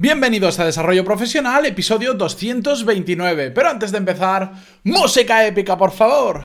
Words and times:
Bienvenidos 0.00 0.60
a 0.60 0.64
Desarrollo 0.64 1.04
Profesional, 1.04 1.66
episodio 1.66 2.14
229. 2.14 3.50
Pero 3.50 3.68
antes 3.68 3.90
de 3.90 3.98
empezar, 3.98 4.52
música 4.84 5.44
épica, 5.44 5.76
por 5.76 5.90
favor. 5.90 6.44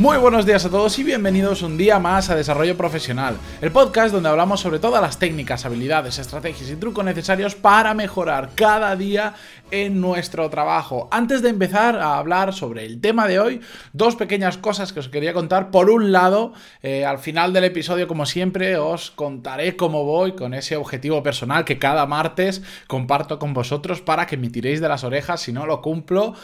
Muy 0.00 0.16
buenos 0.16 0.46
días 0.46 0.64
a 0.64 0.70
todos 0.70 0.96
y 1.00 1.02
bienvenidos 1.02 1.62
un 1.62 1.76
día 1.76 1.98
más 1.98 2.30
a 2.30 2.36
Desarrollo 2.36 2.76
Profesional, 2.76 3.36
el 3.60 3.72
podcast 3.72 4.14
donde 4.14 4.28
hablamos 4.28 4.60
sobre 4.60 4.78
todas 4.78 5.02
las 5.02 5.18
técnicas, 5.18 5.66
habilidades, 5.66 6.20
estrategias 6.20 6.70
y 6.70 6.76
trucos 6.76 7.04
necesarios 7.04 7.56
para 7.56 7.94
mejorar 7.94 8.50
cada 8.54 8.94
día 8.94 9.34
en 9.72 10.00
nuestro 10.00 10.48
trabajo. 10.50 11.08
Antes 11.10 11.42
de 11.42 11.48
empezar 11.48 11.96
a 11.96 12.16
hablar 12.16 12.54
sobre 12.54 12.86
el 12.86 13.00
tema 13.00 13.26
de 13.26 13.40
hoy, 13.40 13.60
dos 13.92 14.14
pequeñas 14.14 14.56
cosas 14.56 14.92
que 14.92 15.00
os 15.00 15.08
quería 15.08 15.32
contar. 15.32 15.72
Por 15.72 15.90
un 15.90 16.12
lado, 16.12 16.52
eh, 16.80 17.04
al 17.04 17.18
final 17.18 17.52
del 17.52 17.64
episodio, 17.64 18.06
como 18.06 18.24
siempre, 18.24 18.76
os 18.76 19.10
contaré 19.10 19.74
cómo 19.74 20.04
voy 20.04 20.32
con 20.32 20.54
ese 20.54 20.76
objetivo 20.76 21.24
personal 21.24 21.64
que 21.64 21.80
cada 21.80 22.06
martes 22.06 22.62
comparto 22.86 23.40
con 23.40 23.52
vosotros 23.52 24.00
para 24.00 24.28
que 24.28 24.36
me 24.36 24.48
tiréis 24.48 24.80
de 24.80 24.88
las 24.88 25.02
orejas 25.02 25.40
si 25.40 25.52
no 25.52 25.66
lo 25.66 25.82
cumplo. 25.82 26.34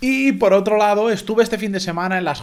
Y 0.00 0.32
por 0.32 0.52
otro 0.52 0.76
lado, 0.76 1.10
estuve 1.10 1.42
este 1.42 1.58
fin 1.58 1.72
de 1.72 1.80
semana 1.80 2.18
en 2.18 2.24
las 2.24 2.40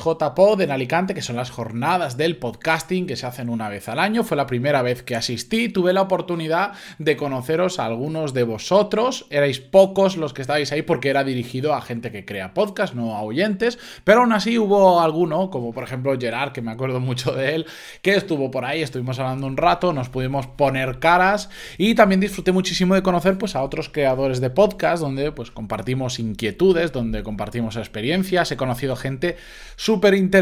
JPod 0.47 0.61
en 0.61 0.71
Alicante, 0.71 1.13
que 1.13 1.21
son 1.21 1.35
las 1.35 1.49
jornadas 1.49 2.15
del 2.15 2.37
podcasting 2.37 3.05
que 3.05 3.17
se 3.17 3.25
hacen 3.25 3.49
una 3.49 3.67
vez 3.67 3.89
al 3.89 3.99
año. 3.99 4.23
Fue 4.23 4.37
la 4.37 4.47
primera 4.47 4.81
vez 4.81 5.03
que 5.03 5.15
asistí. 5.15 5.67
Tuve 5.67 5.91
la 5.91 6.01
oportunidad 6.01 6.71
de 6.99 7.17
conoceros 7.17 7.79
a 7.79 7.85
algunos 7.85 8.33
de 8.33 8.43
vosotros. 8.43 9.27
Erais 9.29 9.59
pocos 9.59 10.15
los 10.15 10.33
que 10.33 10.41
estabais 10.41 10.71
ahí 10.71 10.83
porque 10.83 11.09
era 11.09 11.25
dirigido 11.25 11.73
a 11.73 11.81
gente 11.81 12.11
que 12.11 12.23
crea 12.23 12.53
podcast, 12.53 12.93
no 12.93 13.15
a 13.15 13.21
oyentes, 13.23 13.77
pero 14.05 14.21
aún 14.21 14.31
así 14.31 14.57
hubo 14.57 15.01
alguno, 15.01 15.49
como 15.49 15.73
por 15.73 15.83
ejemplo 15.83 16.17
Gerard, 16.17 16.53
que 16.53 16.61
me 16.61 16.71
acuerdo 16.71 17.01
mucho 17.01 17.33
de 17.33 17.55
él, 17.55 17.65
que 18.01 18.15
estuvo 18.15 18.49
por 18.49 18.63
ahí, 18.63 18.81
estuvimos 18.81 19.19
hablando 19.19 19.47
un 19.47 19.57
rato, 19.57 19.91
nos 19.91 20.07
pudimos 20.07 20.47
poner 20.47 20.99
caras 20.99 21.49
y 21.77 21.93
también 21.93 22.21
disfruté 22.21 22.53
muchísimo 22.53 22.95
de 22.95 23.03
conocer 23.03 23.37
pues 23.37 23.55
a 23.55 23.63
otros 23.63 23.89
creadores 23.89 24.39
de 24.39 24.49
podcast 24.49 25.01
donde 25.01 25.33
pues 25.33 25.51
compartimos 25.51 26.19
inquietudes, 26.19 26.93
donde 26.93 27.23
compartimos 27.23 27.75
experiencias, 27.75 28.51
he 28.51 28.57
conocido 28.57 28.95
gente 28.95 29.35
súper 29.75 30.13
interesante 30.13 30.36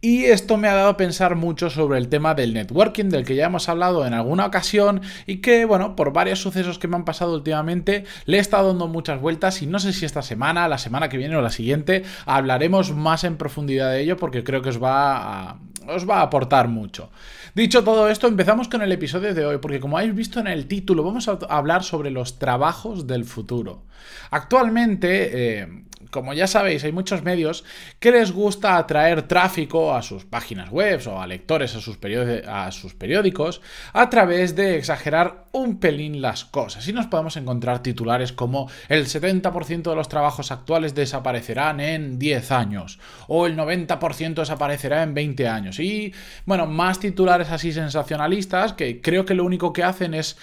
y 0.00 0.24
esto 0.24 0.56
me 0.56 0.68
ha 0.68 0.74
dado 0.74 0.88
a 0.90 0.96
pensar 0.96 1.36
mucho 1.36 1.70
sobre 1.70 1.98
el 1.98 2.08
tema 2.08 2.34
del 2.34 2.54
networking 2.54 3.08
del 3.08 3.24
que 3.24 3.34
ya 3.34 3.46
hemos 3.46 3.68
hablado 3.68 4.06
en 4.06 4.14
alguna 4.14 4.46
ocasión 4.46 5.00
y 5.26 5.38
que 5.38 5.64
bueno, 5.64 5.96
por 5.96 6.12
varios 6.12 6.40
sucesos 6.40 6.78
que 6.78 6.88
me 6.88 6.96
han 6.96 7.04
pasado 7.04 7.34
últimamente 7.34 8.04
le 8.26 8.36
he 8.36 8.40
estado 8.40 8.68
dando 8.68 8.88
muchas 8.88 9.20
vueltas 9.20 9.62
y 9.62 9.66
no 9.66 9.78
sé 9.78 9.92
si 9.92 10.04
esta 10.04 10.22
semana, 10.22 10.68
la 10.68 10.78
semana 10.78 11.08
que 11.08 11.16
viene 11.16 11.36
o 11.36 11.42
la 11.42 11.50
siguiente 11.50 12.04
hablaremos 12.26 12.94
más 12.94 13.24
en 13.24 13.36
profundidad 13.36 13.90
de 13.90 14.00
ello 14.00 14.16
porque 14.16 14.44
creo 14.44 14.62
que 14.62 14.68
os 14.68 14.82
va 14.82 15.50
a, 15.50 15.58
os 15.88 16.08
va 16.08 16.18
a 16.18 16.22
aportar 16.22 16.68
mucho. 16.68 17.10
Dicho 17.54 17.84
todo 17.84 18.08
esto, 18.08 18.26
empezamos 18.26 18.66
con 18.66 18.82
el 18.82 18.90
episodio 18.90 19.32
de 19.32 19.46
hoy, 19.46 19.58
porque 19.58 19.78
como 19.78 19.96
habéis 19.96 20.14
visto 20.14 20.40
en 20.40 20.48
el 20.48 20.66
título, 20.66 21.04
vamos 21.04 21.28
a 21.28 21.38
hablar 21.48 21.84
sobre 21.84 22.10
los 22.10 22.40
trabajos 22.40 23.06
del 23.06 23.24
futuro. 23.24 23.84
Actualmente, 24.30 25.60
eh, 25.60 25.68
como 26.14 26.32
ya 26.32 26.46
sabéis, 26.46 26.84
hay 26.84 26.92
muchos 26.92 27.24
medios 27.24 27.64
que 27.98 28.12
les 28.12 28.30
gusta 28.30 28.76
atraer 28.76 29.22
tráfico 29.22 29.96
a 29.96 30.00
sus 30.00 30.24
páginas 30.24 30.70
web 30.70 31.00
o 31.08 31.20
a 31.20 31.26
lectores 31.26 31.74
a 31.74 31.80
sus, 31.80 31.98
a 32.46 32.70
sus 32.70 32.94
periódicos 32.94 33.60
a 33.92 34.08
través 34.10 34.54
de 34.54 34.76
exagerar 34.76 35.46
un 35.50 35.80
pelín 35.80 36.22
las 36.22 36.44
cosas. 36.44 36.86
Y 36.86 36.92
nos 36.92 37.08
podemos 37.08 37.36
encontrar 37.36 37.82
titulares 37.82 38.32
como 38.32 38.70
el 38.88 39.06
70% 39.06 39.82
de 39.82 39.96
los 39.96 40.08
trabajos 40.08 40.52
actuales 40.52 40.94
desaparecerán 40.94 41.80
en 41.80 42.20
10 42.20 42.52
años 42.52 43.00
o 43.26 43.46
el 43.46 43.56
90% 43.56 44.34
desaparecerá 44.34 45.02
en 45.02 45.14
20 45.14 45.48
años. 45.48 45.80
Y 45.80 46.14
bueno, 46.46 46.66
más 46.66 47.00
titulares 47.00 47.50
así 47.50 47.72
sensacionalistas 47.72 48.72
que 48.74 49.00
creo 49.00 49.24
que 49.24 49.34
lo 49.34 49.44
único 49.44 49.72
que 49.72 49.82
hacen 49.82 50.14
es 50.14 50.36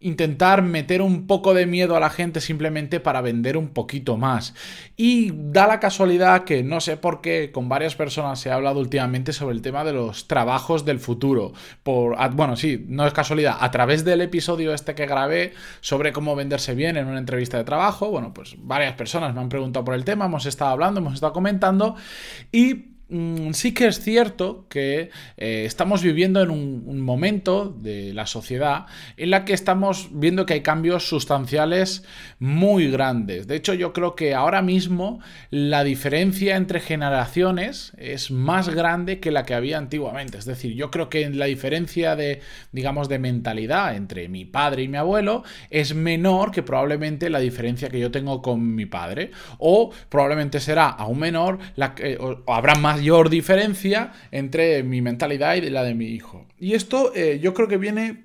intentar 0.00 0.62
meter 0.62 1.02
un 1.02 1.26
poco 1.26 1.54
de 1.54 1.66
miedo 1.66 1.96
a 1.96 2.00
la 2.00 2.10
gente 2.10 2.40
simplemente 2.40 3.00
para 3.00 3.20
vender 3.20 3.56
un 3.56 3.68
poquito 3.68 4.16
más. 4.16 4.54
Y 4.96 5.32
da 5.34 5.66
la 5.66 5.80
casualidad 5.80 6.44
que 6.44 6.62
no 6.62 6.80
sé 6.80 6.96
por 6.96 7.20
qué 7.20 7.50
con 7.52 7.68
varias 7.68 7.96
personas 7.96 8.38
se 8.38 8.50
ha 8.50 8.54
hablado 8.54 8.78
últimamente 8.78 9.32
sobre 9.32 9.56
el 9.56 9.62
tema 9.62 9.84
de 9.84 9.92
los 9.92 10.28
trabajos 10.28 10.84
del 10.84 11.00
futuro. 11.00 11.52
Por, 11.82 12.16
bueno, 12.32 12.56
sí, 12.56 12.84
no 12.88 13.06
es 13.06 13.12
casualidad. 13.12 13.56
A 13.60 13.70
través 13.70 14.04
del 14.04 14.20
episodio 14.20 14.72
este 14.72 14.94
que 14.94 15.06
grabé 15.06 15.52
sobre 15.80 16.12
cómo 16.12 16.36
venderse 16.36 16.74
bien 16.74 16.96
en 16.96 17.06
una 17.06 17.18
entrevista 17.18 17.58
de 17.58 17.64
trabajo, 17.64 18.10
bueno, 18.10 18.32
pues 18.32 18.54
varias 18.58 18.94
personas 18.94 19.34
me 19.34 19.40
han 19.40 19.48
preguntado 19.48 19.84
por 19.84 19.94
el 19.94 20.04
tema, 20.04 20.26
hemos 20.26 20.46
estado 20.46 20.70
hablando, 20.70 21.00
hemos 21.00 21.14
estado 21.14 21.32
comentando 21.32 21.96
y 22.52 22.97
sí 23.52 23.72
que 23.72 23.86
es 23.86 24.00
cierto 24.00 24.66
que 24.68 25.10
eh, 25.38 25.62
estamos 25.64 26.02
viviendo 26.02 26.42
en 26.42 26.50
un, 26.50 27.00
momento 27.00 27.74
de 27.80 28.12
la 28.12 28.26
sociedad 28.26 28.86
en 29.16 29.30
la 29.30 29.46
que 29.46 29.54
estamos 29.54 30.08
viendo 30.12 30.44
que 30.44 30.54
hay 30.54 30.60
cambios 30.60 31.08
sustanciales 31.08 32.04
muy 32.38 32.90
grandes. 32.90 33.46
De 33.46 33.56
hecho, 33.56 33.72
yo 33.72 33.94
creo 33.94 34.14
que 34.14 34.34
ahora 34.34 34.60
mismo 34.60 35.20
la 35.50 35.84
diferencia 35.84 36.56
entre 36.56 36.80
generaciones 36.80 37.92
es 37.96 38.30
más 38.30 38.68
grande 38.68 39.20
que 39.20 39.30
la 39.30 39.44
que 39.44 39.54
había 39.54 39.78
antiguamente. 39.78 40.36
Es 40.36 40.44
decir, 40.44 40.74
yo 40.74 40.90
creo 40.90 41.08
que 41.08 41.30
la 41.30 41.46
diferencia 41.46 42.14
de, 42.14 42.42
digamos, 42.72 43.08
de 43.08 43.18
mentalidad 43.18 43.96
entre 43.96 44.28
mi 44.28 44.44
padre 44.44 44.82
y 44.82 44.88
mi 44.88 44.98
abuelo 44.98 45.44
es 45.70 45.94
menor 45.94 46.50
que 46.50 46.62
probablemente 46.62 47.30
la 47.30 47.38
diferencia 47.38 47.88
que 47.88 48.00
yo 48.00 48.10
tengo 48.10 48.42
con 48.42 48.74
mi 48.74 48.84
padre. 48.84 49.30
O 49.58 49.90
probablemente 50.10 50.60
será 50.60 50.88
aún 50.88 51.20
menor, 51.20 51.58
la 51.76 51.94
o 52.20 52.52
habrá 52.52 52.74
más 52.74 52.97
mayor 52.98 53.30
diferencia 53.30 54.12
entre 54.32 54.82
mi 54.82 55.00
mentalidad 55.00 55.54
y 55.54 55.70
la 55.70 55.84
de 55.84 55.94
mi 55.94 56.06
hijo. 56.06 56.46
Y 56.58 56.74
esto 56.74 57.12
eh, 57.14 57.38
yo 57.40 57.54
creo 57.54 57.68
que 57.68 57.76
viene 57.76 58.24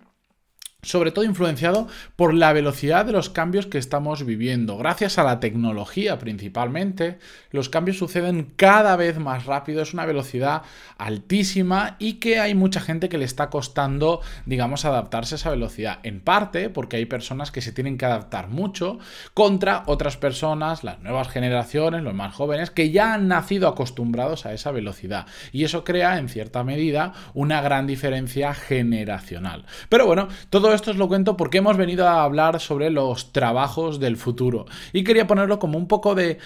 sobre 0.83 1.11
todo 1.11 1.25
influenciado 1.25 1.87
por 2.15 2.33
la 2.33 2.53
velocidad 2.53 3.05
de 3.05 3.11
los 3.11 3.29
cambios 3.29 3.65
que 3.65 3.77
estamos 3.77 4.25
viviendo. 4.25 4.77
Gracias 4.77 5.17
a 5.17 5.23
la 5.23 5.39
tecnología 5.39 6.19
principalmente, 6.19 7.17
los 7.51 7.69
cambios 7.69 7.97
suceden 7.97 8.53
cada 8.55 8.95
vez 8.95 9.17
más 9.17 9.45
rápido, 9.45 9.81
es 9.81 9.93
una 9.93 10.05
velocidad 10.05 10.61
altísima 10.97 11.95
y 11.99 12.13
que 12.13 12.39
hay 12.39 12.55
mucha 12.55 12.81
gente 12.81 13.09
que 13.09 13.17
le 13.17 13.25
está 13.25 13.49
costando, 13.49 14.21
digamos, 14.45 14.85
adaptarse 14.85 15.35
a 15.35 15.37
esa 15.37 15.49
velocidad. 15.49 15.99
En 16.03 16.19
parte 16.19 16.69
porque 16.69 16.97
hay 16.97 17.05
personas 17.05 17.51
que 17.51 17.61
se 17.61 17.71
tienen 17.71 17.97
que 17.97 18.05
adaptar 18.05 18.49
mucho 18.49 18.99
contra 19.33 19.83
otras 19.87 20.17
personas, 20.17 20.83
las 20.83 20.99
nuevas 20.99 21.29
generaciones, 21.29 22.03
los 22.03 22.13
más 22.13 22.35
jóvenes, 22.35 22.71
que 22.71 22.91
ya 22.91 23.13
han 23.13 23.27
nacido 23.27 23.67
acostumbrados 23.67 24.45
a 24.45 24.53
esa 24.53 24.71
velocidad. 24.71 25.25
Y 25.51 25.63
eso 25.63 25.83
crea, 25.83 26.17
en 26.17 26.29
cierta 26.29 26.63
medida, 26.63 27.13
una 27.33 27.61
gran 27.61 27.87
diferencia 27.87 28.53
generacional. 28.53 29.65
Pero 29.89 30.05
bueno, 30.05 30.27
todo 30.49 30.72
esto 30.73 30.91
os 30.91 30.97
lo 30.97 31.07
cuento 31.07 31.37
porque 31.37 31.59
hemos 31.59 31.77
venido 31.77 32.07
a 32.07 32.23
hablar 32.23 32.59
sobre 32.59 32.89
los 32.89 33.31
trabajos 33.31 33.99
del 33.99 34.17
futuro. 34.17 34.65
Y 34.91 35.03
quería 35.03 35.27
ponerlo 35.27 35.59
como 35.59 35.77
un 35.77 35.87
poco 35.87 36.15
de, 36.15 36.37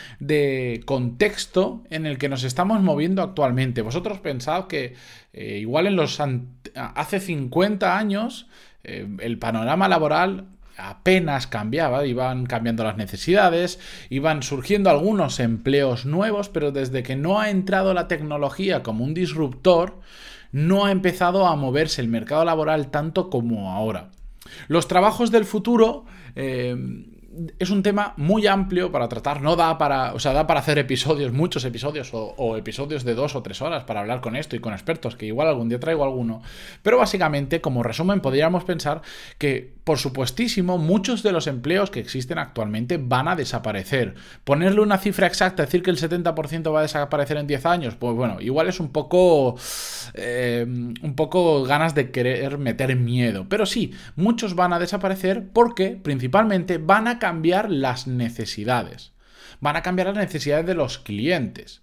contexto 0.85 1.83
en 1.89 2.05
el 2.05 2.17
que 2.17 2.29
nos 2.29 2.43
estamos 2.43 2.81
moviendo 2.81 3.21
actualmente. 3.21 3.81
Vosotros 3.81 4.19
pensad 4.19 4.67
que 4.67 4.95
eh, 5.33 5.57
igual 5.59 5.88
en 5.88 5.95
los 5.95 6.19
hace 6.75 7.19
50 7.19 7.97
años 7.97 8.47
eh, 8.83 9.07
el 9.19 9.38
panorama 9.38 9.88
laboral 9.88 10.45
apenas 10.77 11.47
cambiaba, 11.47 12.05
iban 12.05 12.45
cambiando 12.45 12.83
las 12.83 12.97
necesidades, 12.97 13.79
iban 14.09 14.44
surgiendo 14.44 14.89
algunos 14.89 15.39
empleos 15.39 16.05
nuevos, 16.05 16.49
pero 16.49 16.71
desde 16.71 17.03
que 17.03 17.15
no 17.15 17.39
ha 17.39 17.49
entrado 17.49 17.94
la 17.94 18.07
tecnología 18.07 18.83
como 18.83 19.03
un 19.03 19.13
disruptor, 19.13 19.99
no 20.51 20.85
ha 20.85 20.91
empezado 20.91 21.47
a 21.47 21.55
moverse 21.55 22.01
el 22.01 22.07
mercado 22.07 22.45
laboral 22.45 22.89
tanto 22.89 23.29
como 23.29 23.71
ahora. 23.71 24.11
Los 24.67 24.87
trabajos 24.87 25.31
del 25.31 25.45
futuro 25.45 26.05
eh, 26.35 26.75
es 27.59 27.69
un 27.69 27.83
tema 27.83 28.13
muy 28.17 28.47
amplio 28.47 28.91
para 28.91 29.07
tratar, 29.07 29.41
no 29.41 29.55
da 29.55 29.77
para, 29.77 30.13
o 30.13 30.19
sea, 30.19 30.33
da 30.33 30.47
para 30.47 30.59
hacer 30.59 30.77
episodios, 30.77 31.31
muchos 31.31 31.65
episodios 31.65 32.09
o, 32.13 32.57
episodios 32.57 33.03
de 33.03 33.15
dos 33.15 33.35
o 33.35 33.41
tres 33.41 33.62
horas 33.62 33.83
para 33.83 34.01
hablar 34.01 34.21
con 34.21 34.35
esto 34.35 34.56
y 34.56 34.59
con 34.59 34.73
expertos, 34.73 35.15
que 35.15 35.25
igual 35.25 35.47
algún 35.47 35.69
día 35.69 35.79
traigo 35.79 36.03
alguno, 36.03 36.41
pero 36.81 36.97
básicamente 36.97 37.62
como 37.62 37.83
resumen 37.83 38.21
podríamos 38.21 38.63
pensar 38.63 39.01
que 39.38 39.77
por 39.83 40.00
supuestísimo 40.00 40.77
muchos 40.77 41.23
de 41.23 41.31
los 41.31 41.47
empleos 41.47 41.89
que 41.91 42.00
existen 42.00 42.39
actualmente 42.39 42.97
van 42.97 43.29
a 43.29 43.35
desaparecer. 43.35 44.15
Ponerle 44.44 44.81
una 44.81 44.97
cifra 44.97 45.27
exacta, 45.27 45.63
decir 45.63 45.81
que 45.81 45.91
el 45.91 45.97
70% 45.97 46.73
va 46.73 46.79
a 46.79 46.81
desaparecer 46.81 47.38
en 47.38 47.47
10 47.47 47.65
años, 47.65 47.95
pues 47.95 48.13
bueno, 48.15 48.41
igual 48.41 48.67
es 48.67 48.79
un 48.79 48.89
poco, 48.89 49.56
eh, 50.13 50.65
un 50.67 51.15
poco 51.15 51.63
ganas 51.63 51.95
de 51.95 52.12
querer 52.12 52.57
meter 52.57 52.95
miedo, 52.95 53.45
pero 53.47 53.65
sí, 53.65 53.94
muchos 54.15 54.56
van 54.56 54.73
a 54.73 54.79
desaparecer 54.79 55.47
porque 55.53 55.97
principalmente 56.01 56.77
van 56.77 57.07
a 57.07 57.19
cambiar 57.27 57.69
las 57.69 58.07
necesidades. 58.07 59.12
Van 59.59 59.75
a 59.75 59.81
cambiar 59.81 60.07
las 60.07 60.15
necesidades 60.15 60.65
de 60.65 60.75
los 60.75 60.97
clientes. 60.97 61.81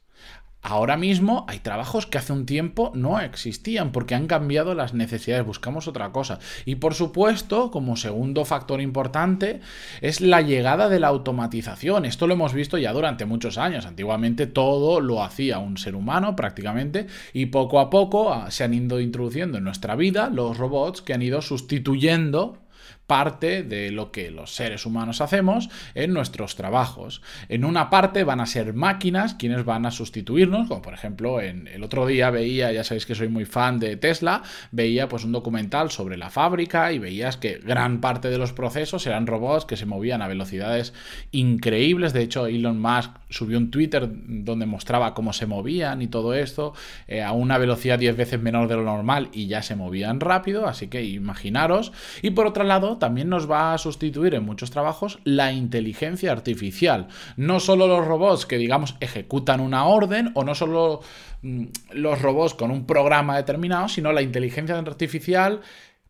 Ahora 0.62 0.96
mismo 0.96 1.44
hay 1.50 1.58
trabajos 1.58 2.06
que 2.06 2.16
hace 2.16 2.32
un 2.32 2.46
tiempo 2.46 2.92
no 2.94 3.20
existían 3.20 3.92
porque 3.92 4.14
han 4.14 4.26
cambiado 4.26 4.74
las 4.74 4.94
necesidades, 4.94 5.44
buscamos 5.44 5.86
otra 5.86 6.12
cosa. 6.12 6.38
Y 6.64 6.76
por 6.76 6.94
supuesto, 6.94 7.70
como 7.70 7.96
segundo 7.96 8.46
factor 8.46 8.80
importante, 8.80 9.60
es 10.00 10.22
la 10.22 10.40
llegada 10.40 10.88
de 10.88 10.98
la 10.98 11.08
automatización. 11.08 12.06
Esto 12.06 12.26
lo 12.26 12.32
hemos 12.32 12.54
visto 12.54 12.78
ya 12.78 12.94
durante 12.94 13.26
muchos 13.26 13.58
años. 13.58 13.84
Antiguamente 13.84 14.46
todo 14.46 15.02
lo 15.02 15.22
hacía 15.22 15.58
un 15.58 15.76
ser 15.76 15.94
humano 15.94 16.34
prácticamente 16.36 17.06
y 17.34 17.46
poco 17.46 17.80
a 17.80 17.90
poco 17.90 18.32
ah, 18.32 18.50
se 18.50 18.64
han 18.64 18.72
ido 18.72 18.98
introduciendo 18.98 19.58
en 19.58 19.64
nuestra 19.64 19.94
vida 19.94 20.30
los 20.30 20.56
robots 20.56 21.02
que 21.02 21.12
han 21.12 21.20
ido 21.20 21.42
sustituyendo 21.42 22.63
parte 23.06 23.62
de 23.62 23.90
lo 23.90 24.10
que 24.10 24.30
los 24.30 24.54
seres 24.54 24.86
humanos 24.86 25.20
hacemos 25.20 25.68
en 25.94 26.12
nuestros 26.12 26.56
trabajos. 26.56 27.22
En 27.48 27.64
una 27.64 27.90
parte 27.90 28.24
van 28.24 28.40
a 28.40 28.46
ser 28.46 28.74
máquinas 28.74 29.34
quienes 29.34 29.64
van 29.64 29.86
a 29.86 29.90
sustituirnos, 29.90 30.68
como 30.68 30.82
por 30.82 30.94
ejemplo 30.94 31.40
en 31.40 31.68
el 31.68 31.82
otro 31.82 32.06
día 32.06 32.30
veía, 32.30 32.72
ya 32.72 32.84
sabéis 32.84 33.06
que 33.06 33.14
soy 33.14 33.28
muy 33.28 33.44
fan 33.44 33.78
de 33.78 33.96
Tesla, 33.96 34.42
veía 34.70 35.08
pues 35.08 35.24
un 35.24 35.32
documental 35.32 35.90
sobre 35.90 36.16
la 36.16 36.30
fábrica 36.30 36.92
y 36.92 36.98
veías 36.98 37.36
que 37.36 37.58
gran 37.58 38.00
parte 38.00 38.30
de 38.30 38.38
los 38.38 38.52
procesos 38.52 39.06
eran 39.06 39.26
robots 39.26 39.64
que 39.64 39.76
se 39.76 39.86
movían 39.86 40.22
a 40.22 40.28
velocidades 40.28 40.94
increíbles. 41.30 42.12
De 42.12 42.22
hecho, 42.22 42.46
Elon 42.46 42.80
Musk 42.80 43.10
subió 43.28 43.58
un 43.58 43.70
Twitter 43.70 44.08
donde 44.08 44.66
mostraba 44.66 45.14
cómo 45.14 45.32
se 45.32 45.46
movían 45.46 46.02
y 46.02 46.06
todo 46.06 46.34
esto 46.34 46.74
eh, 47.06 47.22
a 47.22 47.32
una 47.32 47.58
velocidad 47.58 47.98
10 47.98 48.16
veces 48.16 48.40
menor 48.40 48.68
de 48.68 48.76
lo 48.76 48.84
normal 48.84 49.28
y 49.32 49.46
ya 49.46 49.62
se 49.62 49.76
movían 49.76 50.20
rápido, 50.20 50.66
así 50.66 50.88
que 50.88 51.04
imaginaros. 51.04 51.92
Y 52.22 52.30
por 52.30 52.46
otro 52.46 52.64
lado, 52.64 52.93
también 52.98 53.28
nos 53.28 53.50
va 53.50 53.74
a 53.74 53.78
sustituir 53.78 54.34
en 54.34 54.44
muchos 54.44 54.70
trabajos 54.70 55.18
la 55.24 55.52
inteligencia 55.52 56.32
artificial. 56.32 57.08
No 57.36 57.60
solo 57.60 57.86
los 57.86 58.06
robots 58.06 58.46
que, 58.46 58.58
digamos, 58.58 58.96
ejecutan 59.00 59.60
una 59.60 59.86
orden 59.86 60.30
o 60.34 60.44
no 60.44 60.54
solo 60.54 61.00
mm, 61.42 61.64
los 61.92 62.20
robots 62.22 62.54
con 62.54 62.70
un 62.70 62.86
programa 62.86 63.36
determinado, 63.36 63.88
sino 63.88 64.12
la 64.12 64.22
inteligencia 64.22 64.78
artificial 64.78 65.60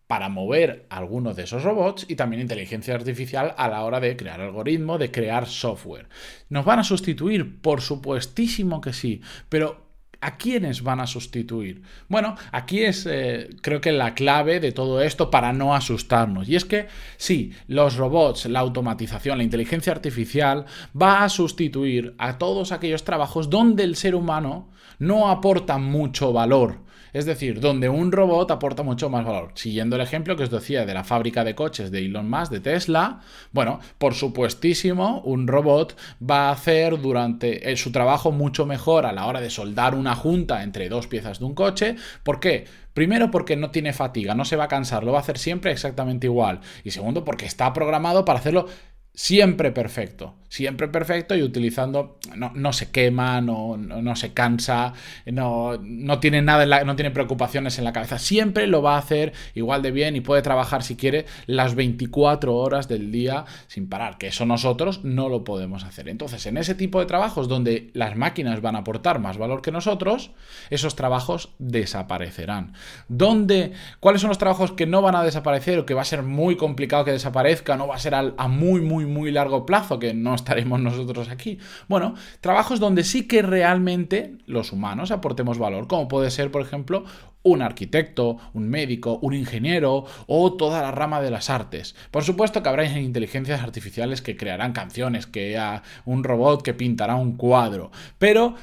para 0.06 0.28
mover 0.28 0.86
algunos 0.90 1.34
de 1.34 1.44
esos 1.44 1.62
robots 1.62 2.06
y 2.08 2.16
también 2.16 2.42
inteligencia 2.42 2.94
artificial 2.94 3.54
a 3.56 3.68
la 3.68 3.82
hora 3.84 4.00
de 4.00 4.16
crear 4.16 4.40
algoritmos, 4.40 4.98
de 4.98 5.10
crear 5.10 5.46
software. 5.46 6.08
¿Nos 6.50 6.64
van 6.64 6.78
a 6.80 6.84
sustituir? 6.84 7.60
Por 7.60 7.80
supuestísimo 7.80 8.80
que 8.80 8.92
sí, 8.92 9.22
pero 9.48 9.83
¿A 10.24 10.38
quiénes 10.38 10.82
van 10.82 11.00
a 11.00 11.06
sustituir? 11.06 11.82
Bueno, 12.08 12.34
aquí 12.50 12.82
es 12.82 13.06
eh, 13.06 13.50
creo 13.60 13.82
que 13.82 13.92
la 13.92 14.14
clave 14.14 14.58
de 14.58 14.72
todo 14.72 15.02
esto 15.02 15.30
para 15.30 15.52
no 15.52 15.74
asustarnos. 15.74 16.48
Y 16.48 16.56
es 16.56 16.64
que 16.64 16.86
sí, 17.18 17.52
los 17.68 17.96
robots, 17.96 18.46
la 18.46 18.60
automatización, 18.60 19.36
la 19.36 19.44
inteligencia 19.44 19.92
artificial 19.92 20.64
va 20.98 21.24
a 21.24 21.28
sustituir 21.28 22.14
a 22.16 22.38
todos 22.38 22.72
aquellos 22.72 23.04
trabajos 23.04 23.50
donde 23.50 23.84
el 23.84 23.96
ser 23.96 24.14
humano 24.14 24.70
no 24.98 25.28
aporta 25.28 25.76
mucho 25.76 26.32
valor. 26.32 26.83
Es 27.14 27.26
decir, 27.26 27.60
donde 27.60 27.88
un 27.88 28.10
robot 28.10 28.50
aporta 28.50 28.82
mucho 28.82 29.08
más 29.08 29.24
valor. 29.24 29.52
Siguiendo 29.54 29.94
el 29.94 30.02
ejemplo 30.02 30.34
que 30.36 30.42
os 30.42 30.50
decía 30.50 30.84
de 30.84 30.94
la 30.94 31.04
fábrica 31.04 31.44
de 31.44 31.54
coches 31.54 31.92
de 31.92 32.00
Elon 32.00 32.28
Musk, 32.28 32.50
de 32.50 32.58
Tesla, 32.58 33.20
bueno, 33.52 33.78
por 33.98 34.14
supuestísimo, 34.14 35.20
un 35.20 35.46
robot 35.46 35.96
va 36.20 36.48
a 36.48 36.52
hacer 36.52 37.00
durante 37.00 37.70
eh, 37.70 37.76
su 37.76 37.92
trabajo 37.92 38.32
mucho 38.32 38.66
mejor 38.66 39.06
a 39.06 39.12
la 39.12 39.26
hora 39.26 39.40
de 39.40 39.48
soldar 39.48 39.94
una 39.94 40.16
junta 40.16 40.64
entre 40.64 40.88
dos 40.88 41.06
piezas 41.06 41.38
de 41.38 41.44
un 41.44 41.54
coche. 41.54 41.94
¿Por 42.24 42.40
qué? 42.40 42.64
Primero 42.94 43.30
porque 43.30 43.56
no 43.56 43.70
tiene 43.70 43.92
fatiga, 43.92 44.34
no 44.34 44.44
se 44.44 44.56
va 44.56 44.64
a 44.64 44.68
cansar, 44.68 45.04
lo 45.04 45.12
va 45.12 45.18
a 45.18 45.22
hacer 45.22 45.38
siempre 45.38 45.70
exactamente 45.70 46.26
igual. 46.26 46.62
Y 46.82 46.90
segundo 46.90 47.24
porque 47.24 47.46
está 47.46 47.72
programado 47.72 48.24
para 48.24 48.40
hacerlo 48.40 48.66
siempre 49.14 49.70
perfecto 49.70 50.34
siempre 50.54 50.86
perfecto 50.86 51.34
y 51.34 51.42
utilizando, 51.42 52.16
no, 52.36 52.72
se 52.72 52.92
quema, 52.92 53.40
no, 53.40 53.76
no, 53.76 54.14
se 54.14 54.32
cansa, 54.32 54.92
no, 55.26 55.76
no 55.82 56.20
tiene 56.20 56.42
nada, 56.42 56.84
no 56.84 56.94
tiene 56.94 57.10
preocupaciones 57.10 57.76
en 57.78 57.84
la 57.84 57.92
cabeza, 57.92 58.20
siempre 58.20 58.68
lo 58.68 58.80
va 58.80 58.94
a 58.94 58.98
hacer 58.98 59.32
igual 59.56 59.82
de 59.82 59.90
bien 59.90 60.14
y 60.14 60.20
puede 60.20 60.42
trabajar 60.42 60.84
si 60.84 60.94
quiere 60.94 61.26
las 61.46 61.74
24 61.74 62.54
horas 62.54 62.86
del 62.86 63.10
día 63.10 63.46
sin 63.66 63.88
parar, 63.88 64.16
que 64.16 64.28
eso 64.28 64.46
nosotros 64.46 65.02
no 65.02 65.28
lo 65.28 65.42
podemos 65.42 65.82
hacer. 65.82 66.08
Entonces, 66.08 66.46
en 66.46 66.56
ese 66.56 66.76
tipo 66.76 67.00
de 67.00 67.06
trabajos 67.06 67.48
donde 67.48 67.90
las 67.92 68.14
máquinas 68.14 68.62
van 68.62 68.76
a 68.76 68.80
aportar 68.80 69.18
más 69.18 69.38
valor 69.38 69.60
que 69.60 69.72
nosotros, 69.72 70.30
esos 70.70 70.94
trabajos 70.94 71.50
desaparecerán. 71.58 72.74
¿Dónde, 73.08 73.72
¿Cuáles 73.98 74.20
son 74.20 74.28
los 74.28 74.38
trabajos 74.38 74.70
que 74.70 74.86
no 74.86 75.02
van 75.02 75.16
a 75.16 75.24
desaparecer 75.24 75.80
o 75.80 75.84
que 75.84 75.94
va 75.94 76.02
a 76.02 76.04
ser 76.04 76.22
muy 76.22 76.56
complicado 76.56 77.04
que 77.04 77.10
desaparezca, 77.10 77.76
no 77.76 77.88
va 77.88 77.96
a 77.96 77.98
ser 77.98 78.14
a, 78.14 78.34
a 78.36 78.46
muy, 78.46 78.80
muy, 78.80 79.04
muy 79.04 79.32
largo 79.32 79.66
plazo, 79.66 79.98
que 79.98 80.14
no 80.14 80.43
estaremos 80.44 80.78
nosotros 80.80 81.30
aquí. 81.30 81.58
Bueno, 81.88 82.14
trabajos 82.40 82.78
donde 82.78 83.02
sí 83.02 83.26
que 83.26 83.40
realmente 83.42 84.36
los 84.46 84.72
humanos 84.72 85.10
aportemos 85.10 85.58
valor, 85.58 85.88
como 85.88 86.06
puede 86.06 86.30
ser, 86.30 86.50
por 86.50 86.60
ejemplo, 86.60 87.04
un 87.42 87.62
arquitecto, 87.62 88.38
un 88.52 88.68
médico, 88.68 89.18
un 89.20 89.34
ingeniero 89.34 90.04
o 90.26 90.52
toda 90.54 90.82
la 90.82 90.90
rama 90.90 91.20
de 91.20 91.30
las 91.30 91.50
artes. 91.50 91.94
Por 92.10 92.24
supuesto 92.24 92.62
que 92.62 92.68
habrá 92.68 92.84
inteligencias 92.86 93.62
artificiales 93.62 94.22
que 94.22 94.36
crearán 94.36 94.72
canciones, 94.72 95.26
que 95.26 95.60
un 96.04 96.24
robot 96.24 96.62
que 96.62 96.74
pintará 96.74 97.16
un 97.16 97.36
cuadro, 97.36 97.90
pero 98.18 98.54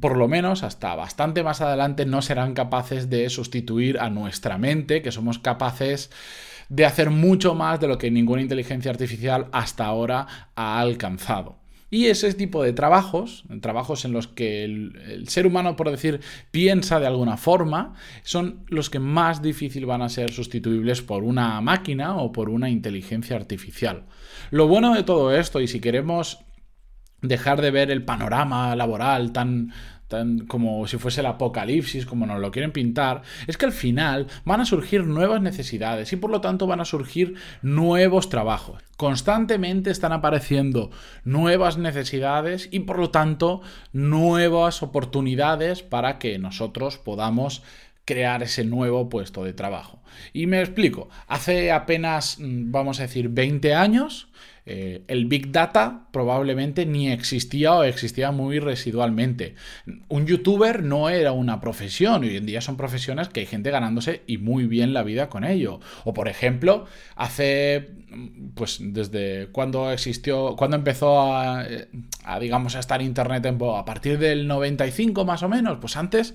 por 0.00 0.16
lo 0.16 0.26
menos 0.26 0.62
hasta 0.62 0.94
bastante 0.94 1.42
más 1.42 1.60
adelante 1.60 2.06
no 2.06 2.22
serán 2.22 2.54
capaces 2.54 3.10
de 3.10 3.28
sustituir 3.28 3.98
a 4.00 4.08
nuestra 4.08 4.56
mente, 4.56 5.02
que 5.02 5.12
somos 5.12 5.38
capaces 5.38 6.10
de 6.72 6.86
hacer 6.86 7.10
mucho 7.10 7.54
más 7.54 7.80
de 7.80 7.86
lo 7.86 7.98
que 7.98 8.10
ninguna 8.10 8.40
inteligencia 8.40 8.90
artificial 8.90 9.46
hasta 9.52 9.84
ahora 9.84 10.26
ha 10.56 10.80
alcanzado. 10.80 11.58
Y 11.90 12.06
ese 12.06 12.32
tipo 12.32 12.62
de 12.62 12.72
trabajos, 12.72 13.44
trabajos 13.60 14.06
en 14.06 14.12
los 14.12 14.26
que 14.26 14.64
el, 14.64 15.28
ser 15.28 15.46
humano, 15.46 15.76
por 15.76 15.90
decir, 15.90 16.22
piensa 16.50 16.98
de 16.98 17.06
alguna 17.06 17.36
forma, 17.36 17.92
son 18.22 18.64
los 18.68 18.88
que 18.88 19.00
más 19.00 19.42
difícil 19.42 19.84
van 19.84 20.00
a 20.00 20.08
ser 20.08 20.32
sustituibles 20.32 21.02
por 21.02 21.24
una 21.24 21.60
máquina 21.60 22.16
o 22.16 22.32
por 22.32 22.48
una 22.48 22.70
inteligencia 22.70 23.36
artificial. 23.36 24.04
Lo 24.50 24.66
bueno 24.66 24.94
de 24.94 25.02
todo 25.02 25.36
esto, 25.36 25.60
y 25.60 25.68
si 25.68 25.78
queremos 25.78 26.38
dejar 27.20 27.60
de 27.60 27.70
ver 27.70 27.90
el 27.90 28.02
panorama 28.02 28.74
laboral 28.74 29.32
tan, 29.32 29.74
como 30.48 30.86
si 30.86 30.98
fuese 30.98 31.20
el 31.20 31.26
apocalipsis, 31.26 32.06
como 32.06 32.26
nos 32.26 32.40
lo 32.40 32.50
quieren 32.50 32.72
pintar, 32.72 33.22
es 33.46 33.56
que 33.56 33.66
al 33.66 33.72
final 33.72 34.26
van 34.44 34.60
a 34.60 34.64
surgir 34.64 35.06
nuevas 35.06 35.40
necesidades 35.40 36.12
y 36.12 36.16
por 36.16 36.30
lo 36.30 36.40
tanto 36.40 36.66
van 36.66 36.80
a 36.80 36.84
surgir 36.84 37.34
nuevos 37.62 38.28
trabajos. 38.28 38.82
Constantemente 38.96 39.90
están 39.90 40.12
apareciendo 40.12 40.90
nuevas 41.24 41.78
necesidades 41.78 42.68
y 42.70 42.80
por 42.80 42.98
lo 42.98 43.10
tanto 43.10 43.62
nuevas 43.92 44.82
oportunidades 44.82 45.82
para 45.82 46.18
que 46.18 46.38
nosotros 46.38 46.98
podamos 46.98 47.62
crear 48.04 48.42
ese 48.42 48.64
nuevo 48.64 49.08
puesto 49.08 49.44
de 49.44 49.52
trabajo. 49.52 50.00
Y 50.32 50.46
me 50.46 50.60
explico, 50.60 51.08
hace 51.28 51.72
apenas, 51.72 52.38
mm, 52.38 52.70
vamos 52.70 53.00
a 53.00 53.04
decir, 53.04 53.28
20 53.28 53.74
años, 53.74 54.28
eh, 54.64 55.02
el 55.08 55.26
Big 55.26 55.50
Data 55.50 56.06
probablemente 56.12 56.86
ni 56.86 57.10
existía 57.10 57.74
o 57.74 57.82
existía 57.82 58.30
muy 58.30 58.60
residualmente. 58.60 59.54
Un 60.08 60.26
youtuber 60.26 60.82
no 60.82 61.10
era 61.10 61.32
una 61.32 61.60
profesión, 61.60 62.22
hoy 62.22 62.36
en 62.36 62.46
día 62.46 62.60
son 62.60 62.76
profesiones 62.76 63.28
que 63.28 63.40
hay 63.40 63.46
gente 63.46 63.70
ganándose 63.70 64.22
y 64.26 64.38
muy 64.38 64.66
bien 64.66 64.92
la 64.92 65.02
vida 65.02 65.28
con 65.28 65.44
ello. 65.44 65.80
O 66.04 66.14
por 66.14 66.28
ejemplo, 66.28 66.86
hace, 67.16 67.90
pues 68.54 68.78
desde 68.80 69.48
cuando 69.50 69.90
existió, 69.90 70.54
cuando 70.56 70.76
empezó 70.76 71.20
a, 71.22 71.64
a 72.24 72.38
digamos, 72.38 72.76
a 72.76 72.80
estar 72.80 73.02
Internet 73.02 73.44
en 73.46 73.58
a 73.62 73.84
partir 73.84 74.18
del 74.18 74.46
95 74.46 75.24
más 75.24 75.42
o 75.42 75.48
menos, 75.48 75.78
pues 75.80 75.96
antes 75.96 76.34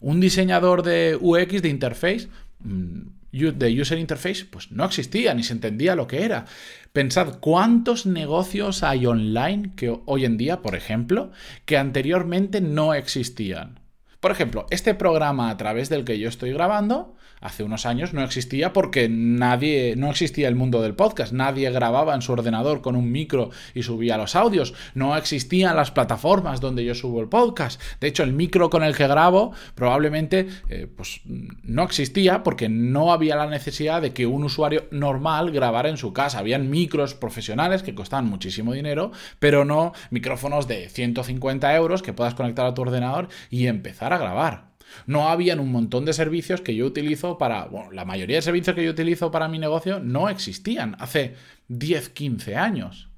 un 0.00 0.20
diseñador 0.20 0.82
de 0.82 1.16
UX, 1.20 1.62
de 1.62 1.68
interface, 1.68 2.28
mm, 2.60 3.23
de 3.34 3.80
user 3.80 3.98
interface, 3.98 4.44
pues 4.44 4.70
no 4.70 4.84
existía, 4.84 5.34
ni 5.34 5.42
se 5.42 5.52
entendía 5.52 5.96
lo 5.96 6.06
que 6.06 6.24
era. 6.24 6.46
Pensad 6.92 7.38
cuántos 7.40 8.06
negocios 8.06 8.82
hay 8.82 9.06
online 9.06 9.72
que 9.74 9.96
hoy 10.06 10.24
en 10.24 10.36
día, 10.36 10.62
por 10.62 10.74
ejemplo, 10.74 11.32
que 11.64 11.76
anteriormente 11.76 12.60
no 12.60 12.94
existían. 12.94 13.83
Por 14.24 14.30
ejemplo, 14.30 14.64
este 14.70 14.94
programa 14.94 15.50
a 15.50 15.58
través 15.58 15.90
del 15.90 16.06
que 16.06 16.18
yo 16.18 16.30
estoy 16.30 16.50
grabando, 16.50 17.14
hace 17.42 17.62
unos 17.62 17.84
años 17.84 18.14
no 18.14 18.24
existía 18.24 18.72
porque 18.72 19.06
nadie, 19.10 19.96
no 19.98 20.08
existía 20.08 20.48
el 20.48 20.54
mundo 20.54 20.80
del 20.80 20.94
podcast, 20.94 21.34
nadie 21.34 21.70
grababa 21.70 22.14
en 22.14 22.22
su 22.22 22.32
ordenador 22.32 22.80
con 22.80 22.96
un 22.96 23.12
micro 23.12 23.50
y 23.74 23.82
subía 23.82 24.16
los 24.16 24.34
audios, 24.34 24.72
no 24.94 25.14
existían 25.14 25.76
las 25.76 25.90
plataformas 25.90 26.62
donde 26.62 26.86
yo 26.86 26.94
subo 26.94 27.20
el 27.20 27.28
podcast. 27.28 27.78
De 28.00 28.08
hecho, 28.08 28.22
el 28.22 28.32
micro 28.32 28.70
con 28.70 28.82
el 28.82 28.96
que 28.96 29.06
grabo 29.06 29.52
probablemente 29.74 30.48
eh, 30.70 30.86
pues, 30.86 31.20
no 31.62 31.82
existía 31.82 32.42
porque 32.42 32.70
no 32.70 33.12
había 33.12 33.36
la 33.36 33.46
necesidad 33.46 34.00
de 34.00 34.14
que 34.14 34.26
un 34.26 34.44
usuario 34.44 34.86
normal 34.90 35.50
grabara 35.50 35.90
en 35.90 35.98
su 35.98 36.14
casa. 36.14 36.38
Habían 36.38 36.70
micros 36.70 37.12
profesionales 37.12 37.82
que 37.82 37.94
costaban 37.94 38.24
muchísimo 38.24 38.72
dinero, 38.72 39.12
pero 39.38 39.66
no 39.66 39.92
micrófonos 40.08 40.66
de 40.66 40.88
150 40.88 41.76
euros 41.76 42.00
que 42.00 42.14
puedas 42.14 42.32
conectar 42.32 42.64
a 42.64 42.72
tu 42.72 42.80
ordenador 42.80 43.28
y 43.50 43.66
empezar 43.66 44.13
grabar. 44.18 44.74
No 45.06 45.28
habían 45.28 45.60
un 45.60 45.72
montón 45.72 46.04
de 46.04 46.12
servicios 46.12 46.60
que 46.60 46.74
yo 46.74 46.86
utilizo 46.86 47.38
para, 47.38 47.66
bueno, 47.66 47.90
la 47.90 48.04
mayoría 48.04 48.36
de 48.36 48.42
servicios 48.42 48.76
que 48.76 48.84
yo 48.84 48.90
utilizo 48.90 49.30
para 49.30 49.48
mi 49.48 49.58
negocio 49.58 50.00
no 50.00 50.28
existían 50.28 50.96
hace 50.98 51.34
10, 51.68 52.10
15 52.10 52.56
años. 52.56 53.08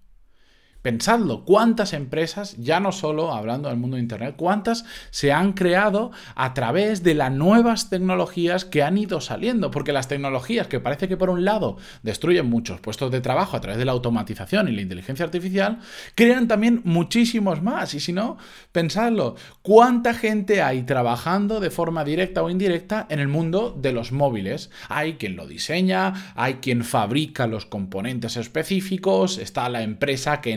Pensadlo, 0.87 1.45
cuántas 1.45 1.93
empresas, 1.95 2.55
ya 2.59 2.79
no 2.79 2.93
solo 2.93 3.35
hablando 3.35 3.69
del 3.69 3.77
mundo 3.77 3.97
de 3.97 4.05
Internet, 4.05 4.37
cuántas 4.39 4.85
se 5.11 5.33
han 5.33 5.53
creado 5.53 6.13
a 6.37 6.55
través 6.55 7.03
de 7.03 7.17
las 7.17 7.33
nuevas 7.33 7.91
tecnologías 7.91 8.65
que 8.65 8.85
han 8.85 8.97
ido 8.97 9.21
saliendo, 9.21 9.73
porque 9.73 9.93
las 9.93 10.07
tecnologías 10.07 10.69
que 10.69 10.79
parece 10.79 11.09
que 11.09 11.17
por 11.17 11.29
un 11.29 11.45
lado 11.45 11.77
destruyen 12.05 12.47
muchos 12.47 12.79
puestos 12.79 13.11
de 13.11 13.21
trabajo 13.21 13.57
a 13.57 13.61
través 13.61 13.79
de 13.79 13.85
la 13.85 13.91
automatización 13.91 14.69
y 14.69 14.77
la 14.77 14.83
inteligencia 14.83 15.25
artificial, 15.25 15.81
crean 16.15 16.47
también 16.47 16.83
muchísimos 16.85 17.63
más. 17.63 17.93
Y 17.95 17.99
si 17.99 18.13
no, 18.13 18.37
pensadlo, 18.71 19.35
¿cuánta 19.63 20.15
gente 20.15 20.63
hay 20.63 20.85
trabajando 20.85 21.59
de 21.59 21.71
forma 21.71 22.05
directa 22.05 22.45
o 22.45 22.49
indirecta 22.49 23.09
en 23.11 23.19
el 23.19 23.27
mundo 23.27 23.77
de 23.77 23.91
los 23.91 24.13
móviles? 24.13 24.71
Hay 24.89 25.15
quien 25.15 25.35
lo 25.35 25.49
diseña, 25.49 26.33
hay 26.37 26.55
quien 26.59 26.85
fabrica 26.85 27.49
los 27.49 27.67
componentes 27.67 28.37
específicos, 28.37 29.39
está 29.39 29.69
la 29.69 29.83
empresa 29.83 30.41
que 30.41 30.53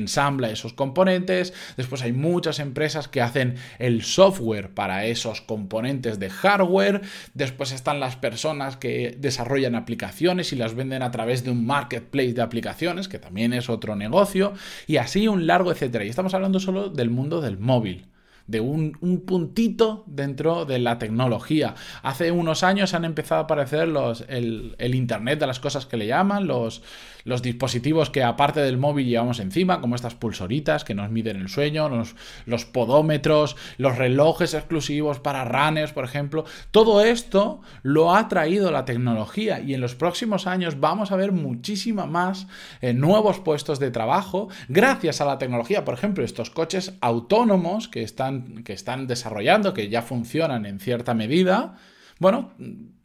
esos 0.52 0.74
componentes, 0.74 1.54
después 1.78 2.02
hay 2.02 2.12
muchas 2.12 2.60
empresas 2.60 3.08
que 3.08 3.22
hacen 3.22 3.56
el 3.78 4.04
software 4.04 4.70
para 4.74 5.06
esos 5.06 5.42
componentes 5.42 6.20
de 6.20 6.30
hardware, 6.30 7.02
después 7.34 7.72
están 7.72 8.00
las 8.00 8.18
personas 8.18 8.76
que 8.76 9.16
desarrollan 9.18 9.76
aplicaciones 9.76 10.52
y 10.52 10.58
las 10.58 10.76
venden 10.76 11.04
a 11.04 11.12
través 11.12 11.44
de 11.44 11.52
un 11.52 11.66
marketplace 11.66 12.34
de 12.34 12.42
aplicaciones, 12.42 13.08
que 13.08 13.18
también 13.18 13.54
es 13.54 13.70
otro 13.70 13.96
negocio, 13.96 14.54
y 14.88 14.98
así 14.98 15.28
un 15.28 15.48
largo 15.48 15.72
etcétera. 15.72 16.04
Y 16.04 16.10
estamos 16.10 16.34
hablando 16.34 16.60
solo 16.60 16.90
del 16.90 17.10
mundo 17.10 17.42
del 17.42 17.58
móvil 17.58 18.10
de 18.50 18.60
un, 18.60 18.94
puntito 19.26 20.04
dentro 20.08 20.66
de 20.66 20.80
la 20.80 20.98
tecnología. 20.98 21.76
Hace 22.02 22.32
unos 22.32 22.64
años 22.64 22.94
han 22.94 23.06
empezado 23.06 23.42
a 23.42 23.44
aparecer 23.44 23.88
los, 23.88 24.26
el, 24.28 24.76
el 24.80 24.96
Internet 24.96 25.40
de 25.40 25.48
las 25.48 25.60
cosas 25.60 25.86
que 25.86 25.98
le 25.98 26.08
llaman, 26.08 26.48
los, 26.48 26.82
los 27.24 27.42
dispositivos 27.42 28.10
que 28.10 28.24
aparte 28.24 28.60
del 28.62 28.78
móvil 28.78 29.08
llevamos 29.08 29.40
encima, 29.40 29.82
como 29.82 29.96
estas 29.96 30.16
pulsoritas 30.16 30.84
que 30.84 30.96
nos 30.96 31.10
miden 31.12 31.38
el 31.38 31.50
sueño, 31.50 31.90
los, 31.90 32.16
los 32.46 32.66
podómetros, 32.66 33.56
los 33.78 33.98
relojes 33.98 34.54
exclusivos 34.54 35.20
para 35.20 35.46
runners, 35.46 35.92
por 35.92 36.06
ejemplo. 36.06 36.46
Todo 36.72 37.02
esto 37.02 37.62
lo 37.84 38.16
ha 38.16 38.28
traído 38.28 38.72
la 38.72 38.86
tecnología 38.86 39.60
y 39.60 39.74
en 39.74 39.82
los 39.82 39.96
próximos 39.96 40.48
años 40.48 40.80
vamos 40.80 41.12
a 41.12 41.16
ver 41.16 41.32
muchísima 41.32 42.06
más 42.06 42.48
eh, 42.82 42.94
nuevos 42.94 43.40
puestos 43.40 43.80
de 43.80 43.92
trabajo 43.92 44.50
gracias 44.68 45.22
a 45.22 45.26
la 45.26 45.38
tecnología. 45.38 45.86
Por 45.86 45.94
ejemplo, 45.94 46.24
estos 46.24 46.50
coches 46.50 46.94
autónomos 47.02 47.88
que 47.88 48.04
están, 48.04 48.39
que 48.64 48.74
están 48.74 49.08
desarrollando, 49.08 49.74
que 49.74 49.90
ya 49.90 50.02
funcionan 50.02 50.66
en 50.66 50.80
cierta 50.80 51.14
medida. 51.14 51.78
Bueno, 52.20 52.52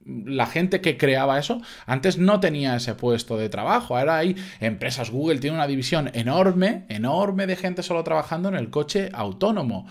la 0.04 0.46
gente 0.46 0.80
que 0.80 0.96
creaba 0.96 1.38
eso 1.38 1.60
antes 1.86 2.18
no 2.18 2.40
tenía 2.40 2.76
ese 2.76 2.94
puesto 2.94 3.36
de 3.36 3.48
trabajo. 3.48 3.96
Ahora 3.96 4.18
hay 4.18 4.36
empresas, 4.60 5.10
Google 5.10 5.38
tiene 5.38 5.56
una 5.56 5.66
división 5.66 6.10
enorme, 6.14 6.84
enorme 6.88 7.46
de 7.46 7.56
gente 7.56 7.82
solo 7.82 8.04
trabajando 8.04 8.48
en 8.48 8.56
el 8.56 8.70
coche 8.70 9.10
autónomo. 9.12 9.86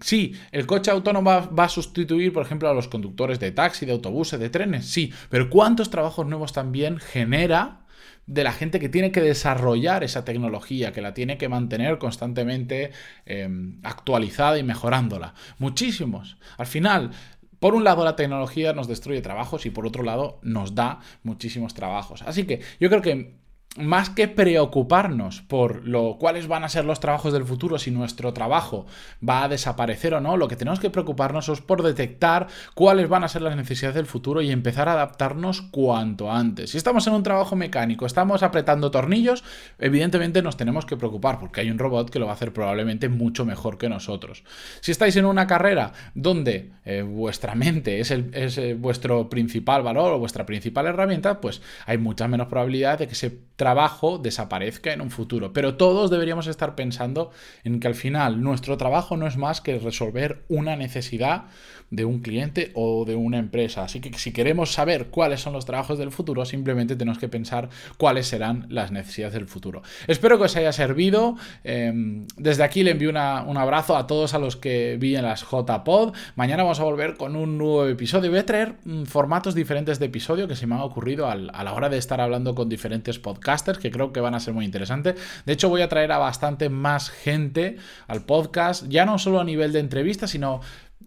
Sí, 0.00 0.34
el 0.50 0.66
coche 0.66 0.90
autónomo 0.90 1.30
va, 1.30 1.64
a 1.64 1.68
sustituir, 1.68 2.32
por 2.32 2.44
ejemplo, 2.44 2.68
a 2.68 2.74
los 2.74 2.88
conductores 2.88 3.38
de 3.38 3.52
taxi, 3.52 3.86
de 3.86 3.92
autobuses, 3.92 4.40
de 4.40 4.50
trenes, 4.50 4.86
sí, 4.86 5.12
pero 5.30 5.48
¿cuántos 5.48 5.90
trabajos 5.90 6.26
nuevos 6.26 6.52
también 6.52 6.98
genera 6.98 7.81
de 8.26 8.44
la 8.44 8.52
gente 8.52 8.80
que 8.80 8.88
tiene 8.88 9.12
que 9.12 9.20
desarrollar 9.20 10.04
esa 10.04 10.24
tecnología, 10.24 10.92
que 10.92 11.02
la 11.02 11.14
tiene 11.14 11.38
que 11.38 11.48
mantener 11.48 11.98
constantemente 11.98 12.92
em, 13.26 13.80
actualizada 13.82 14.58
y 14.58 14.62
mejorándola? 14.62 15.34
Muchísimos. 15.58 16.36
Al 16.58 16.66
final, 16.66 17.10
por 17.58 17.74
un 17.74 17.84
lado, 17.84 18.04
la 18.04 18.16
tecnología 18.16 18.72
nos 18.72 18.88
destruye 18.88 19.20
trabajos 19.20 19.66
y 19.66 19.70
por 19.70 19.86
otro 19.86 20.02
lado, 20.02 20.40
nos 20.42 20.74
da 20.74 21.00
muchísimos 21.22 21.74
trabajos. 21.74 22.22
Así 22.22 22.44
que 22.44 22.60
yo 22.80 22.88
creo 22.88 23.02
que 23.02 23.41
más 23.76 24.10
que 24.10 24.28
preocuparnos 24.28 25.40
por 25.42 25.86
lo 25.86 26.18
cuáles 26.18 26.46
van 26.46 26.62
a 26.62 26.68
ser 26.68 26.84
los 26.84 27.00
trabajos 27.00 27.32
del 27.32 27.44
futuro, 27.44 27.78
si 27.78 27.90
nuestro 27.90 28.32
trabajo 28.34 28.86
va 29.26 29.44
a 29.44 29.48
desaparecer 29.48 30.12
o 30.14 30.20
no, 30.20 30.36
lo 30.36 30.48
que 30.48 30.56
tenemos 30.56 30.78
que 30.78 30.90
preocuparnos 30.90 31.48
es 31.48 31.60
por 31.62 31.82
detectar 31.82 32.48
cuáles 32.74 33.08
van 33.08 33.24
a 33.24 33.28
ser 33.28 33.42
las 33.42 33.56
necesidades 33.56 33.94
del 33.94 34.06
futuro 34.06 34.42
y 34.42 34.50
empezar 34.50 34.88
a 34.88 34.92
adaptarnos 34.92 35.62
cuanto 35.62 36.30
antes. 36.30 36.70
Si 36.70 36.76
estamos 36.76 37.06
en 37.06 37.14
un 37.14 37.22
trabajo 37.22 37.56
mecánico, 37.56 38.04
estamos 38.04 38.42
apretando 38.42 38.90
tornillos, 38.90 39.42
evidentemente 39.78 40.42
nos 40.42 40.56
tenemos 40.58 40.84
que 40.84 40.98
preocupar 40.98 41.38
porque 41.38 41.62
hay 41.62 41.70
un 41.70 41.78
robot 41.78 42.10
que 42.10 42.18
lo 42.18 42.26
va 42.26 42.32
a 42.32 42.34
hacer 42.34 42.52
probablemente 42.52 43.08
mucho 43.08 43.46
mejor 43.46 43.78
que 43.78 43.88
nosotros. 43.88 44.44
Si 44.80 44.92
estáis 44.92 45.16
en 45.16 45.24
una 45.24 45.46
carrera 45.46 45.92
donde 46.14 46.72
eh, 46.84 47.02
vuestra 47.02 47.54
mente 47.54 48.00
es, 48.00 48.10
el, 48.10 48.30
es 48.34 48.58
eh, 48.58 48.74
vuestro 48.74 49.30
principal 49.30 49.82
valor 49.82 50.12
o 50.12 50.18
vuestra 50.18 50.44
principal 50.44 50.86
herramienta, 50.86 51.40
pues 51.40 51.62
hay 51.86 51.96
muchas 51.96 52.28
menos 52.28 52.48
probabilidades 52.48 53.00
de 53.00 53.08
que 53.08 53.14
se 53.14 53.30
trabajo 53.62 54.18
desaparezca 54.18 54.92
en 54.92 55.00
un 55.00 55.12
futuro. 55.12 55.52
Pero 55.52 55.76
todos 55.76 56.10
deberíamos 56.10 56.48
estar 56.48 56.74
pensando 56.74 57.30
en 57.62 57.78
que 57.78 57.86
al 57.86 57.94
final 57.94 58.42
nuestro 58.42 58.76
trabajo 58.76 59.16
no 59.16 59.28
es 59.28 59.36
más 59.36 59.60
que 59.60 59.78
resolver 59.78 60.42
una 60.48 60.74
necesidad 60.74 61.44
de 61.90 62.04
un 62.04 62.20
cliente 62.20 62.72
o 62.74 63.04
de 63.04 63.14
una 63.14 63.38
empresa. 63.38 63.84
Así 63.84 64.00
que 64.00 64.18
si 64.18 64.32
queremos 64.32 64.72
saber 64.72 65.08
cuáles 65.10 65.42
son 65.42 65.52
los 65.52 65.64
trabajos 65.64 65.96
del 65.98 66.10
futuro, 66.10 66.44
simplemente 66.44 66.96
tenemos 66.96 67.18
que 67.18 67.28
pensar 67.28 67.68
cuáles 67.98 68.26
serán 68.26 68.66
las 68.68 68.90
necesidades 68.90 69.34
del 69.34 69.46
futuro. 69.46 69.82
Espero 70.08 70.38
que 70.38 70.44
os 70.44 70.56
haya 70.56 70.72
servido. 70.72 71.36
Em, 71.62 72.26
desde 72.36 72.64
aquí 72.64 72.82
le 72.82 72.92
envío 72.92 73.10
un 73.10 73.16
abrazo 73.58 73.96
a 73.96 74.08
todos 74.08 74.34
a 74.34 74.40
los 74.40 74.56
que 74.56 74.96
vi 74.98 75.14
en 75.14 75.22
las 75.22 75.42
JPod. 75.42 76.14
Mañana 76.34 76.64
vamos 76.64 76.80
a 76.80 76.84
volver 76.84 77.16
con 77.16 77.36
un 77.36 77.58
nuevo 77.58 77.86
episodio. 77.86 78.30
Voy 78.30 78.40
a 78.40 78.46
traer 78.46 78.74
mm, 78.84 79.04
formatos 79.04 79.54
diferentes 79.54 80.00
de 80.00 80.06
episodio 80.06 80.48
que 80.48 80.56
se 80.56 80.66
me 80.66 80.74
han 80.74 80.80
ocurrido 80.80 81.28
a 81.28 81.36
la 81.36 81.72
hora 81.74 81.90
de 81.90 81.98
estar 81.98 82.20
hablando 82.20 82.56
con 82.56 82.68
diferentes 82.68 83.20
podcasts 83.20 83.51
que 83.78 83.90
creo 83.90 84.12
que 84.12 84.20
van 84.20 84.34
a 84.34 84.40
ser 84.40 84.54
muy 84.54 84.64
interesantes. 84.64 85.16
De 85.44 85.52
hecho, 85.52 85.68
voy 85.68 85.82
a 85.82 85.88
traer 85.88 86.12
a 86.12 86.18
bastante 86.18 86.68
más 86.68 87.10
gente 87.10 87.76
al 88.06 88.24
podcast, 88.24 88.86
ya 88.88 89.04
no 89.04 89.18
solo 89.18 89.40
a 89.40 89.44
nivel 89.44 89.72
de 89.72 89.80
entrevistas, 89.80 90.30
sino 90.30 90.60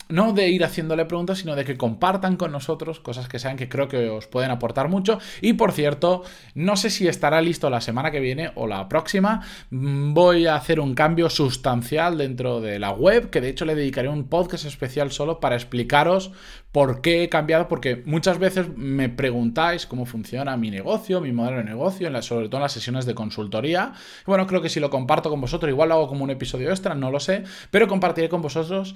no 0.10 0.34
de 0.34 0.50
ir 0.50 0.64
haciéndole 0.64 1.06
preguntas, 1.06 1.40
sino 1.40 1.56
de 1.56 1.66
que 1.66 1.78
compartan 1.78 2.38
con 2.38 2.52
nosotros 2.52 3.00
cosas 3.00 3.28
que 3.28 3.40
sean 3.40 3.58
que 3.58 3.70
creo 3.70 3.88
que 3.88 4.10
os 4.10 4.28
pueden 4.28 4.52
aportar 4.52 4.90
mucho. 4.90 5.20
Y 5.42 5.54
por 5.54 5.72
cierto, 5.72 6.24
no 6.54 6.76
sé 6.78 6.90
si 6.90 7.08
estará 7.08 7.42
listo 7.42 7.70
la 7.70 7.82
semana 7.82 8.12
que 8.12 8.20
viene 8.20 8.52
o 8.56 8.68
la 8.68 8.88
próxima. 8.90 9.42
Mm, 9.70 10.14
voy 10.14 10.48
a 10.48 10.56
hacer 10.56 10.80
un 10.80 10.96
cambio 10.96 11.30
sustancial 11.30 12.18
dentro 12.18 12.62
de 12.62 12.80
la 12.80 12.92
web, 12.92 13.30
que 13.30 13.42
de 13.42 13.50
hecho 13.50 13.66
le 13.66 13.76
dedicaré 13.76 14.10
un 14.10 14.28
podcast 14.28 14.66
especial 14.66 15.12
solo 15.12 15.40
para 15.40 15.56
explicaros 15.56 16.32
por 16.76 17.00
qué 17.00 17.24
he 17.24 17.30
cambiado, 17.30 17.70
porque 17.70 18.04
muchas 18.06 18.38
veces 18.38 18.68
me 18.76 19.08
preguntáis 19.08 19.86
cómo 19.86 20.06
funciona 20.06 20.58
mi 20.58 20.70
negocio, 20.70 21.22
mi 21.22 21.32
modelo 21.32 21.60
de 21.60 21.64
negocio, 21.64 22.22
sobre 22.22 22.50
todo 22.50 22.58
en 22.58 22.64
las 22.64 22.74
sesiones 22.74 23.06
de 23.06 23.16
consultoría. 23.16 23.94
Bueno, 24.26 24.46
creo 24.46 24.62
que 24.62 24.68
si 24.68 24.82
lo 24.82 24.90
comparto 24.90 25.30
con 25.30 25.40
vosotros, 25.40 25.70
igual 25.70 25.88
lo 25.88 25.96
hago 25.96 26.10
como 26.10 26.26
un 26.26 26.32
episodio 26.32 26.70
extra, 26.70 26.94
no 26.94 27.12
lo 27.12 27.22
sé, 27.22 27.44
pero 27.72 27.88
compartiré 27.88 28.28
con 28.28 28.42
vosotros 28.42 28.94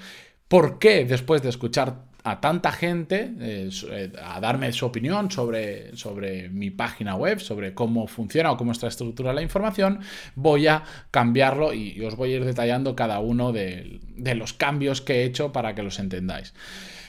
¿Por 0.50 0.80
qué 0.80 1.06
después 1.06 1.44
de 1.44 1.50
escuchar 1.50 2.09
a 2.24 2.42
tanta 2.42 2.72
gente 2.72 3.34
eh, 3.40 3.70
eh, 3.92 4.12
a 4.22 4.40
darme 4.40 4.72
su 4.74 4.86
opinión 4.86 5.32
sobre, 5.32 5.96
sobre 5.96 6.50
mi 6.50 6.70
página 6.70 7.16
web, 7.16 7.40
sobre 7.40 7.74
cómo 7.74 8.08
funciona 8.08 8.52
o 8.52 8.58
cómo 8.58 8.72
está 8.72 8.88
estructurada 8.88 9.34
la 9.34 9.42
información, 9.42 10.02
voy 10.36 10.68
a 10.68 10.84
cambiarlo 11.12 11.74
y, 11.74 12.04
os 12.04 12.16
voy 12.16 12.34
a 12.34 12.36
ir 12.38 12.46
detallando 12.46 12.96
cada 12.96 13.20
uno 13.20 13.52
de, 13.52 14.00
los 14.36 14.54
cambios 14.54 15.02
que 15.02 15.22
he 15.22 15.24
hecho 15.24 15.52
para 15.52 15.76
que 15.76 15.84
los 15.84 16.00
entendáis. 16.00 16.54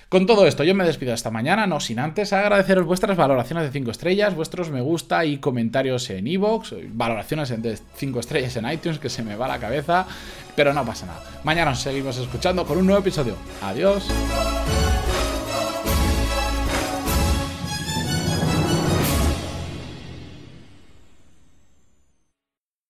Con 0.08 0.26
todo 0.26 0.44
esto, 0.48 0.64
yo 0.64 0.74
me 0.74 0.84
despido 0.84 1.14
esta 1.14 1.30
mañana, 1.30 1.68
no 1.68 1.78
sin 1.78 2.00
antes 2.00 2.32
agradeceros 2.32 2.84
vuestras 2.84 3.16
valoraciones 3.16 3.64
de 3.64 3.70
5 3.70 3.92
estrellas, 3.92 4.34
vuestros 4.34 4.68
me 4.68 4.80
gusta 4.80 5.24
y 5.24 5.38
comentarios 5.38 6.10
en 6.10 6.26
iVoox, 6.26 6.72
valoraciones 6.88 7.50
de 7.62 7.78
5 7.94 8.18
estrellas 8.18 8.56
en 8.56 8.68
iTunes, 8.68 8.98
que 8.98 9.08
se 9.08 9.22
me 9.22 9.36
va 9.36 9.46
la 9.46 9.60
cabeza, 9.60 10.06
pero 10.56 10.74
no 10.74 10.84
pasa 10.84 11.06
nada. 11.06 11.22
Mañana 11.44 11.70
nos 11.70 11.80
seguimos 11.80 12.18
escuchando 12.18 12.66
con 12.66 12.78
un 12.78 12.86
nuevo 12.86 13.00
episodio. 13.00 13.36
Adiós. 13.62 14.10